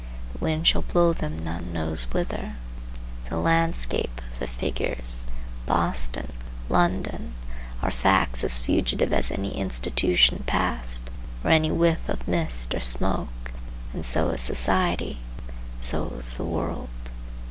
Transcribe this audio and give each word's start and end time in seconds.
The 0.31 0.39
wind 0.39 0.65
shall 0.65 0.81
blow 0.81 1.13
them 1.13 1.43
none 1.43 1.71
knows 1.73 2.05
whither. 2.11 2.55
The 3.29 3.37
landscape, 3.37 4.19
the 4.39 4.47
figures, 4.47 5.27
Boston, 5.67 6.33
London, 6.69 7.35
are 7.83 7.91
facts 7.91 8.43
as 8.43 8.57
fugitive 8.57 9.13
as 9.13 9.29
any 9.29 9.53
institution 9.55 10.43
past, 10.47 11.11
or 11.43 11.51
any 11.51 11.69
whiff 11.69 12.09
of 12.09 12.27
mist 12.27 12.73
or 12.73 12.79
smoke, 12.79 13.51
and 13.93 14.03
so 14.03 14.29
is 14.29 14.41
society, 14.41 15.19
and 15.73 15.83
so 15.83 16.07
is 16.17 16.35
the 16.35 16.45
world. 16.45 16.89